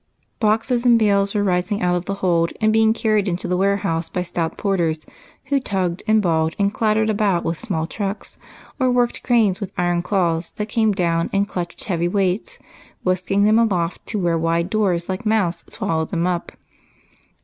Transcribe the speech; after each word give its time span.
Boxes 0.39 0.83
and 0.83 0.97
bales 0.97 1.35
were 1.35 1.43
rising 1.43 1.83
out 1.83 1.93
of 1.93 2.05
the 2.05 2.15
hold 2.25 2.51
and 2.59 2.73
being 2.73 2.91
carried 2.91 3.27
into 3.27 3.47
the 3.47 3.55
warehouse 3.55 4.09
by 4.09 4.23
stout 4.23 4.57
porters, 4.57 5.05
who 5.45 5.59
tugged 5.59 6.01
and 6.07 6.23
bawled 6.23 6.55
and 6.57 6.73
clattered 6.73 7.07
about 7.07 7.45
with 7.45 7.59
small 7.59 7.85
trucks, 7.85 8.39
or 8.79 8.89
worked 8.89 9.21
cranes 9.21 9.59
w4th 9.59 9.69
iron 9.77 10.01
claws 10.01 10.53
that 10.53 10.69
came 10.69 10.91
down 10.91 11.29
and 11.31 11.47
clutched 11.47 11.83
heavy 11.83 12.07
weights, 12.07 12.57
whisking 13.03 13.43
them 13.43 13.59
aloft 13.59 14.03
to 14.07 14.17
where 14.17 14.39
wide 14.39 14.71
doors 14.71 15.07
like 15.07 15.23
mouths 15.23 15.63
swallowed 15.69 16.09
them 16.09 16.21
ujD. 16.23 16.37
Dr. 16.47 16.57